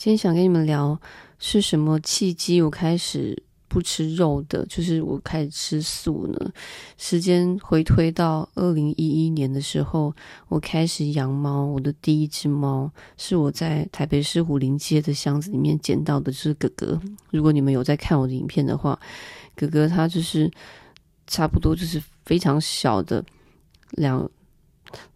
[0.00, 0.98] 今天想跟你们聊
[1.38, 3.36] 是什么契机，我开始
[3.68, 6.52] 不吃肉的，就是我开始吃素呢。
[6.96, 10.14] 时间回推到二零一一年的时候，
[10.48, 11.66] 我开始养猫。
[11.66, 16.98] 我的第一只猫是我在台北市虎林街的巷子里面捡到的，就是哥哥。
[17.30, 18.98] 如果你们有在看我的影片的话，
[19.54, 20.50] 哥哥他就是
[21.26, 23.22] 差不多就是非常小的
[23.90, 24.26] 两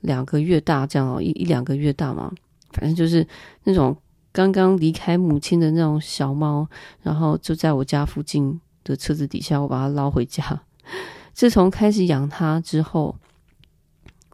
[0.03, 2.30] 两个月大这样哦，一一两个月大嘛，
[2.73, 3.27] 反正就是
[3.62, 3.96] 那种。
[4.35, 6.66] 刚刚离开母亲的那种小猫，
[7.02, 10.60] 然后就在我家附近的车子底下，我把它捞回家。
[11.33, 13.15] 自从开始养它之后，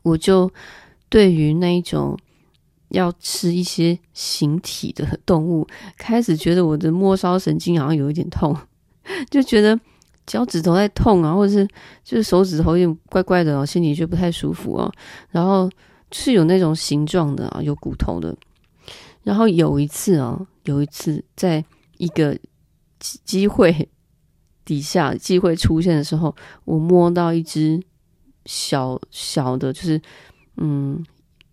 [0.03, 0.51] 我就
[1.11, 2.19] 对于那一种
[2.89, 5.67] 要吃一些形体的动物，
[5.99, 8.57] 开始觉得我的末梢神经好像有一点痛，
[9.29, 9.79] 就觉得
[10.27, 11.69] 脚趾头在痛啊，或者是
[12.03, 14.91] 就是手指头有点怪怪的哦，心里就不太舒服哦。
[15.29, 15.69] 然后
[16.11, 18.35] 是有那种形状的啊，有骨头的。
[19.23, 21.65] 然后有一次啊，有一次在
[21.99, 22.39] 一个
[22.99, 23.89] 机会
[24.65, 27.81] 底下机会出现的时候，我摸到一只
[28.47, 30.01] 小小的，就是
[30.57, 31.05] 嗯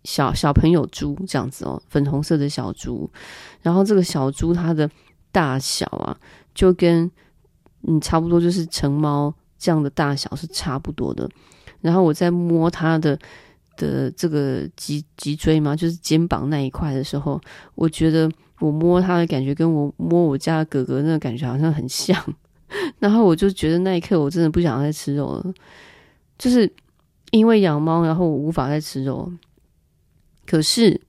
[0.04, 3.10] 小小朋友猪这样子哦，粉红色的小猪。
[3.60, 4.90] 然后这个小猪它的
[5.30, 6.18] 大小啊，
[6.54, 7.10] 就跟
[7.82, 11.28] 嗯差不多就是成猫这样的大小是差不多的。
[11.80, 13.18] 然后我在摸它的。
[13.78, 17.40] 的这个脊脊椎嘛，就是肩膀那一块的时候，
[17.74, 22.22] 我觉得我摸它的感觉跟我摸我家哥哥那个感觉好像很像，
[22.98, 25.54] 然后我就觉得那一刻我真的不想再吃肉了，
[26.36, 26.70] 就是
[27.30, 29.32] 因为养猫，然后我无法再吃肉。
[30.44, 31.00] 可是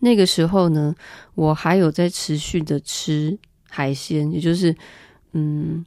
[0.00, 0.94] 那个时候呢，
[1.34, 3.36] 我还有在持续的吃
[3.68, 4.76] 海鲜，也就是
[5.32, 5.84] 嗯，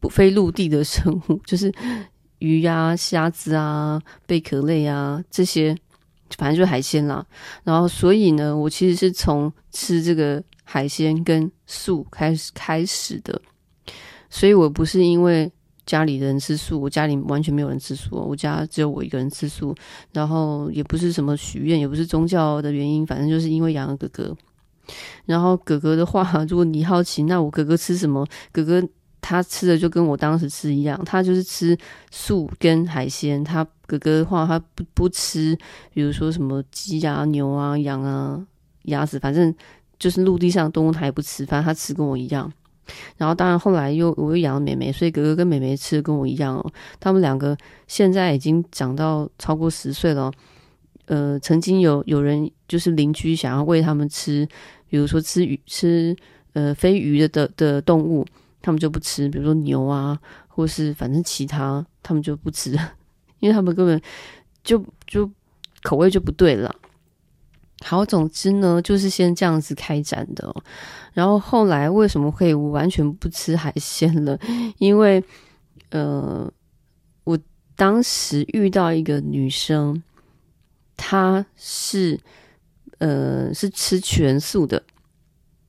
[0.00, 1.72] 不非陆地的生物， 就是。
[2.42, 5.76] 鱼呀、啊、虾子啊、贝壳类啊，这些
[6.36, 7.24] 反正就是海鲜啦。
[7.62, 13.40] 然后，所以呢，我其实是从吃这个海鲜跟素开始开始的。
[14.28, 15.50] 所以我不是因为
[15.86, 19.72] 家里人吃素，我家里完全没有人吃素，我家只有我一个人吃素。
[20.12, 24.36] 然后也不是什么许愿，也不是宗教的原因，反正就是因为养了哥哥。
[25.26, 28.26] 然后哥哥的话，如果你好奇，那我哥哥吃什么？
[28.50, 28.82] 哥哥。
[29.22, 31.78] 他吃的就跟我当时吃一样，他就是吃
[32.10, 33.42] 素跟海鲜。
[33.42, 35.56] 他哥哥的话，他不不吃，
[35.94, 38.44] 比如说什么鸡啊、牛啊、羊啊、
[38.82, 39.54] 鸭子，反正
[39.98, 42.52] 就是陆地上的动物他也不吃，反正他吃跟我一样。
[43.16, 46.72] 然后当然后来又我又养了妹妹，所以哥哥跟妹妹吃的跟我一样哦。
[46.98, 47.56] 他们两个
[47.86, 50.30] 现在已经长到超过十岁了。
[51.06, 54.46] 呃，曾经有有人就是邻居想要喂他们吃，
[54.88, 56.14] 比如说吃鱼、吃
[56.54, 58.26] 呃非鱼的的的动物。
[58.62, 60.18] 他们就不吃，比如说牛啊，
[60.48, 62.70] 或是反正其他，他们就不吃，
[63.40, 64.00] 因为他们根本
[64.62, 65.28] 就就
[65.82, 66.74] 口味就不对了。
[67.84, 70.54] 好，总之呢，就是先这样子开展的。
[71.12, 74.38] 然后后来为什么会完全不吃海鲜了？
[74.78, 75.22] 因为
[75.90, 76.48] 呃，
[77.24, 77.36] 我
[77.74, 80.00] 当时遇到一个女生，
[80.96, 82.20] 她是
[82.98, 84.80] 呃是吃全素的。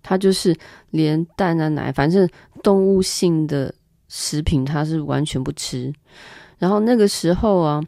[0.03, 0.55] 她就是
[0.91, 2.29] 连蛋啊奶，反正
[2.63, 3.73] 动物性的
[4.07, 5.93] 食品他是完全不吃。
[6.57, 7.83] 然后那个时候啊，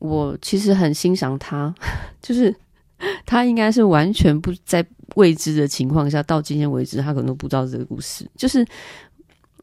[0.00, 1.72] 我其实很欣赏他，
[2.20, 2.54] 就是
[3.24, 4.84] 他应该是完全不在
[5.14, 8.28] 未知的情况下，到今天为止他可能都不知道这个故事。
[8.36, 8.66] 就是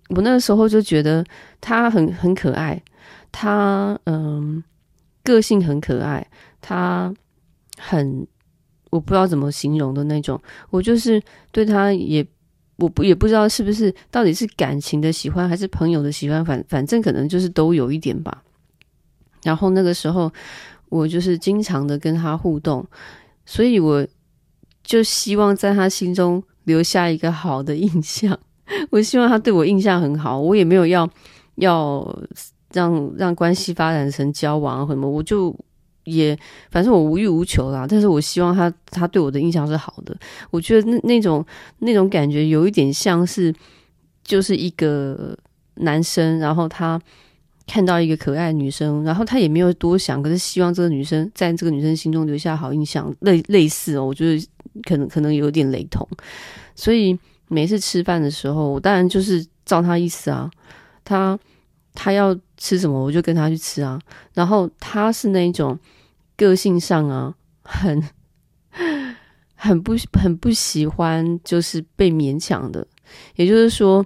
[0.10, 1.24] 我那个时候就觉得
[1.60, 2.82] 他很很可爱，
[3.32, 4.64] 他嗯
[5.24, 6.26] 个性很可爱，
[6.62, 7.14] 他
[7.78, 8.26] 很。
[8.92, 11.22] 我不知道怎么形容的那种，我就是
[11.52, 12.26] 对他也，
[12.78, 18.44] 我不也不知道是不是到底是感情的喜欢还是朋友的喜欢，反反正可能就是都有一点吧。
[19.44, 20.32] 然后那个时候，
[20.90, 22.86] 我就是经常的跟他互动，
[23.46, 24.06] 所以我
[24.84, 28.38] 就希望在他心中留下一个好的印象。
[28.92, 31.10] 我希望他对我印象很好，我也没有要
[31.56, 32.20] 要
[32.74, 35.56] 让让关系发展成交往什么，我就。
[36.06, 36.38] 也，
[36.72, 37.86] 反正我无欲无求啦。
[37.88, 40.16] 但是我希望他他对我的印象是好的。
[40.50, 41.46] 我觉得那那种
[41.80, 43.54] 那种感觉有一点像是，
[44.24, 45.38] 就是一个
[45.76, 47.00] 男生，然后他
[47.68, 54.06] 看到一个可爱女生，然后他也没有多想，可是希望这个女生在这个女生心中留下好印象，类类似哦。
[54.06, 54.48] 我觉得
[54.84, 56.08] 可能可能有点雷同。
[56.76, 60.50] 所以每次吃饭的时候，我当然就是照他意思啊，
[61.04, 61.38] 他
[61.94, 64.00] 他要吃什么，我就跟他去吃啊。
[64.34, 65.78] 然后他是那种。
[66.38, 68.04] 个性上啊，很
[69.56, 72.86] 很不很不喜欢，就是被勉强的。
[73.38, 74.06] 也就是说，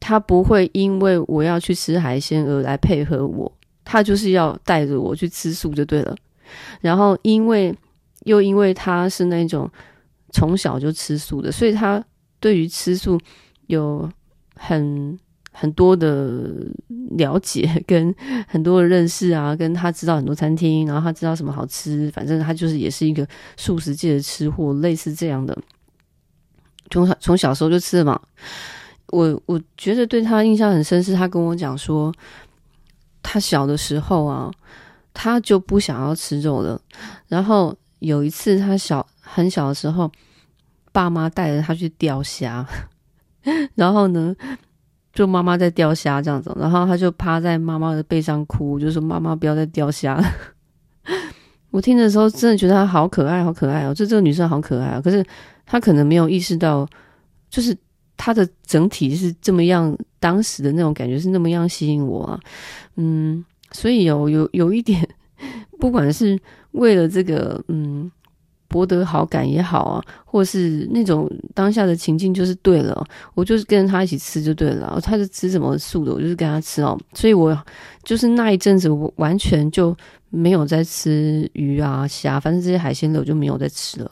[0.00, 6.16] 他不会因为我要去吃海鲜而来配合我，他就是要带着我去吃素就对了。
[6.80, 7.72] 然后，因为
[8.24, 9.70] 又因为他是那种
[10.30, 12.04] 从小就吃素的，所以他
[12.40, 13.16] 对于吃素
[13.68, 14.10] 有
[14.56, 15.16] 很
[15.62, 16.42] 很多的
[17.16, 18.12] 了解， 跟
[18.48, 23.24] 很多的认识啊，跟他知道很多餐厅，然后他知道什么好吃，反正他就是也是一个
[23.56, 25.56] 素食界的吃货，类似这样的。
[26.90, 28.20] 从小从小时候就吃嘛，
[29.06, 32.12] 我我觉得对他印象很深，是他跟我讲说，
[33.22, 34.50] 他小的时候啊，
[35.14, 36.80] 他就不想要吃肉了。
[37.28, 40.10] 然后有一次他小很小的时候，
[40.90, 42.66] 爸妈带着他去钓虾，
[43.76, 44.34] 然后呢，
[45.12, 50.24] 就妈妈在钓虾这样子，然后他就趴在妈妈的背上哭，就说妈妈不要再钓虾了。
[51.70, 55.24] 我听的时候真的觉得他好可爱，好可爱哦，就这个女生好可爱啊，可是。
[55.64, 56.86] 他可能没有意识到，
[57.48, 57.74] 就是
[58.16, 62.40] 他的整体是这么样，当时的那种感觉是那么样吸引我啊，
[62.96, 65.08] 嗯，所以有有有一点，
[65.78, 66.38] 不管是
[66.72, 68.10] 为了这个嗯
[68.72, 77.56] 博得好感也好啊，或是那种当下的情境就是对了，我就是跟着他一起吃就对了，他是吃什么素的，我就是跟他吃哦，所以我
[78.02, 79.96] 就是那一阵子我完全就
[80.30, 84.10] 没有在吃鱼啊虾，反正这些海鲜的我就没有在吃了。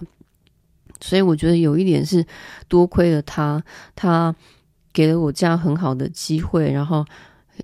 [1.01, 2.25] 所以我觉得有一点是
[2.69, 3.61] 多亏了他，
[3.97, 4.35] 他
[4.93, 7.03] 给了我这样很好的机会，然后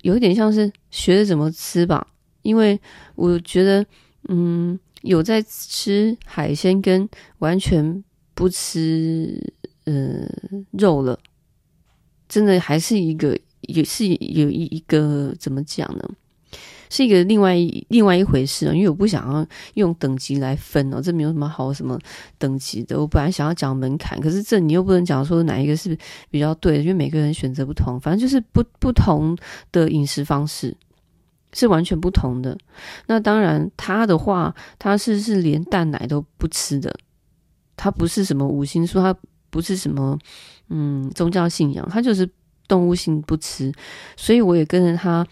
[0.01, 2.07] 有一点像是学着怎么吃吧。
[2.41, 2.81] 因为
[3.17, 3.85] 我觉得，
[4.29, 7.09] 嗯，有在吃海鲜跟
[7.39, 8.03] 完全
[8.35, 9.41] 不吃
[9.85, 10.27] 呃
[10.73, 11.19] 肉了，
[12.29, 16.11] 真的还是一个也是有一一个怎么讲呢？
[16.89, 17.57] 是一个另外
[17.89, 19.45] 另外一回事啊，因为我不想要
[19.75, 21.99] 用等级来分哦，这没有什么好什么
[22.39, 22.97] 等级的。
[22.97, 25.99] 我本来想要讲门槛，可是这你又不能讲说哪一个是
[26.31, 29.37] 比较对，因为每个人选择不同，反正就是不不同
[29.73, 30.77] 的饮食方式
[31.57, 32.57] 是完全不同的。
[33.07, 36.95] 那当然，他的话，他是是连蛋奶都不吃的，
[37.77, 39.17] 他不是什么五辛素，他
[39.51, 40.17] 不是什么
[40.69, 42.29] 嗯宗教信仰，他就是
[42.69, 43.73] 动物性不吃，
[44.17, 45.27] 所以我也跟着他。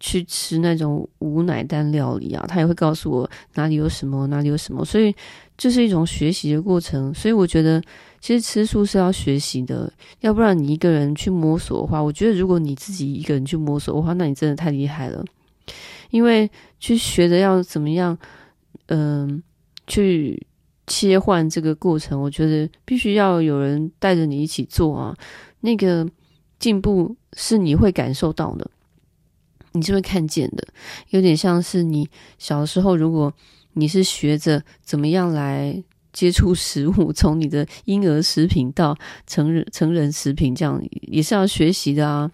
[0.00, 5.14] 去吃那种无奶蛋料理啊，他也会告诉我哪里有什么，哪里有什么，所以
[5.56, 7.14] 这是一种学习的过程。
[7.14, 7.80] 所以我觉得，
[8.20, 9.90] 其实吃素是要学习的，
[10.20, 15.24] 要不然你一个人去摸索的话，我觉得如果你自己一个人去摸索的话，那你真的太厉害了。
[16.10, 18.16] 因为去学着要怎么样，
[18.86, 19.42] 嗯、
[19.86, 20.46] 去
[20.86, 25.16] 切换这个过程，我觉得必须要有人带着你一起做啊，
[25.60, 26.08] 那个
[26.58, 28.70] 进步是你会感受到的。
[29.72, 30.64] 你是会看见的，
[31.08, 32.08] 有点像是你
[32.38, 33.34] 小时候，如果
[33.72, 35.82] 你是学着怎么样来
[36.14, 38.96] 接触食物，从你的婴儿食品到
[39.26, 42.30] 成人成人食品，这样也是要学习的啊。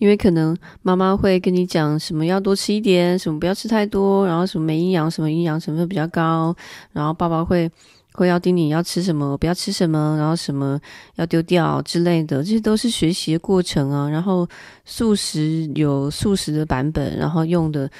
[0.00, 6.56] 因为可能妈妈会跟你讲什么要多吃一点，什么不要吃太多，然后什么没营养，什么营养成分比较高，
[6.92, 7.70] 然后爸爸会。
[8.16, 10.80] 会要叮你要吃什么，不要吃什么，然后什么
[11.16, 14.08] 要丢掉之类的，这些都是学习的过程啊。
[14.08, 14.48] 然后
[14.84, 17.90] 素食有素食的版本，然后用的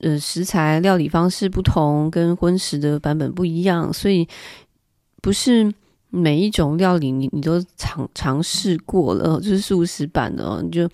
[0.00, 4.26] 呃食材料理方式不同，跟荤食的版本不一样，所以
[5.20, 5.72] 不是
[6.10, 10.88] 每一种料理你你都尝尝试过了，就是素食版的，你就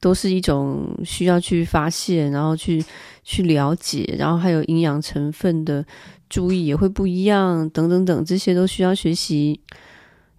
[0.00, 2.84] 都是一种需要去发现，然后去
[3.22, 5.84] 去了解，然后还有营养成分的。
[6.28, 9.60] 注意也会不一样，等等等，这些都需要学习。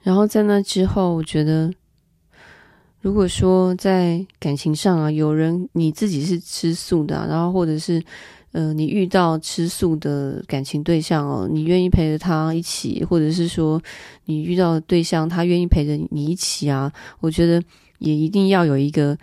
[0.01, 1.71] 然后在那之后，我觉得，
[3.03, 8.01] 如果说在感情上啊，有人你自己是吃素的，然后或者是
[8.53, 13.81] 呃，你遇到吃素的感情对象哦，你愿意陪着他一起，或者是说
[14.23, 17.61] 你遇到的对象他愿意陪着你一起啊，我觉得
[17.99, 19.17] 也一定要有一个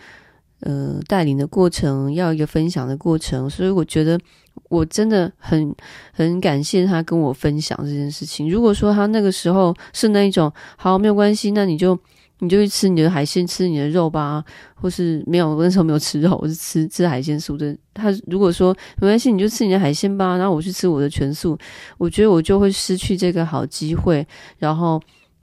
[0.61, 3.49] 呃带领的过程，要一个分享的过程。
[3.49, 4.21] 所以我觉得。
[4.69, 5.75] 我真的很
[6.13, 8.49] 很感谢他跟我分享这件事情。
[8.49, 11.99] 如果说他那个时候是那一种，好，没有关系，那你就
[12.41, 14.45] 你就去吃你的海鲜，吃你的肉吧，
[14.75, 17.77] 或是没有，我那时候没有吃肉，我是吃吃海鲜素的。
[17.95, 21.57] 他如果说没关系，你就吃你的海鲜吧，然后我去吃我的全素，
[21.97, 24.27] 我觉得我就会失去这个好机会，
[24.59, 25.01] 然后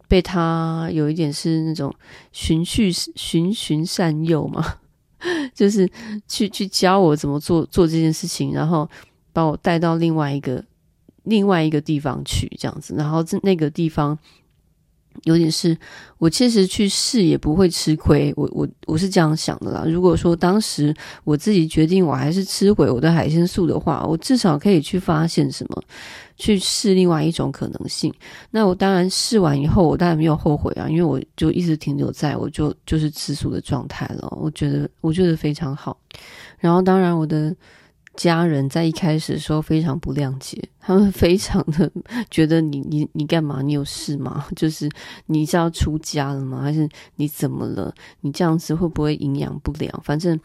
[0.08, 1.94] 被他有一点是那种
[2.32, 4.76] 循序循循善诱嘛，
[5.56, 5.90] 就是
[6.28, 8.90] 去去教我怎么做做这件事情，然后。
[9.34, 10.66] 把我带到另外一个
[11.26, 14.18] 另外一个地方去，这样子，然后这那个地方
[15.24, 15.78] 有点是，
[16.18, 19.84] 我其实去试也不会吃亏，我我我是这样想的啦。
[19.88, 20.94] 如果说当时
[21.24, 25.84] 我自己决定我还是吃回我的海鲜素的话，我至少可以去发现什么，
[26.38, 28.14] 去试另外一种可能性。
[28.52, 34.28] 那我当然试完以后，我当然没有后悔啊，因为我就一直停留在我就就是吃素的状态了。
[34.40, 35.98] 我觉得我觉得非常好。
[36.60, 37.56] 然后当然我的。
[38.18, 41.90] 家人在一开始的时候非常不谅解， 他们非常的
[42.32, 43.62] 觉得你你你干嘛？
[43.62, 44.48] 你有事吗？
[44.58, 44.90] 就是
[45.28, 46.60] 你是要出家了吗？
[46.64, 47.94] 还是你怎么了？
[48.22, 50.02] 你这样子会不会营养不良？
[50.04, 50.38] 反正，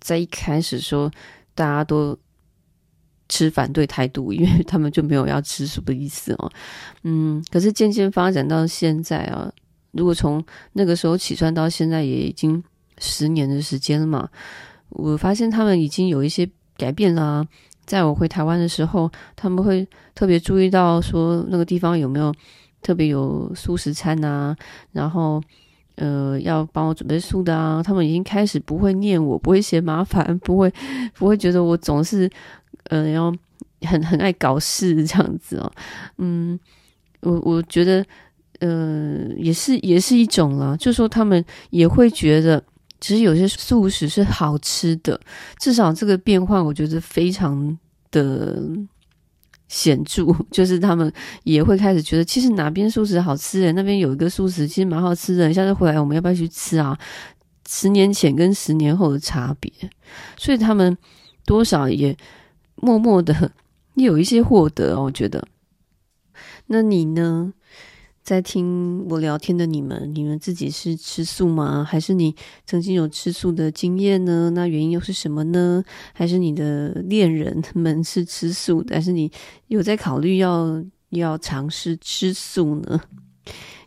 [0.00, 1.08] 在一开始说
[1.54, 2.18] 大家都
[3.28, 6.50] 持反对态度，因为他们就没有要吃素的意思哦。
[7.04, 9.48] 嗯，可是渐渐发展到现在啊，
[9.92, 12.60] 如果从那个时候起算到现在，也已经
[12.98, 14.28] 十年的时间了嘛，
[14.88, 16.50] 我发现他们已经有一些。
[16.76, 17.46] 改变了啊，
[17.84, 22.34] 在我回台湾的时候，他们会特别注意到说那个地方有没有
[22.82, 24.56] 特别有素食餐啊，
[24.92, 25.42] 然后
[25.96, 27.82] 呃要帮我准备素的啊。
[27.82, 30.72] 他们已经开始不会念我，不会嫌麻烦， 不会
[31.14, 32.30] 不会觉得我总是
[32.84, 33.34] 呃要
[33.82, 35.72] 很很爱搞事 这样子哦。
[36.18, 36.58] 嗯，
[37.20, 38.04] 我我觉得
[38.60, 42.62] 呃也是也是一种啦，就说他们也会觉得。
[43.00, 45.20] 其实有些素食是好吃的，
[45.58, 47.78] 至少这个变化我觉得非常
[48.10, 48.62] 的
[49.68, 50.26] 显著。
[50.50, 51.12] 就是他们
[51.44, 56.98] 也会开始觉得，其实哪边素食好吃诶，那边有一个素食其实蛮好吃的，下次回来我们要不要去吃啊？
[57.68, 59.72] 十年前跟十年后的差别，
[60.36, 60.96] 所以他们
[61.44, 62.16] 多少也
[62.76, 63.50] 默默的
[63.94, 65.46] 有一些获得，我觉得。
[66.66, 67.52] 那你呢？
[68.26, 71.86] 在听我聊天的你们，你们自己是吃素吗？
[71.88, 72.34] 还是你
[72.66, 74.50] 曾经有吃素的经验呢？
[74.50, 75.80] 那原因又是什么呢？
[76.12, 79.30] 还是你的恋人们是吃素的，还是你
[79.68, 83.00] 有在考虑要要尝试吃素呢？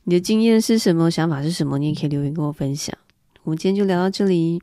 [0.05, 1.12] 你的经验是什么？
[1.12, 1.77] 想法是什么？
[1.77, 2.98] 你也可以留言跟我分享。
[3.43, 4.62] 我们今天就聊到这里。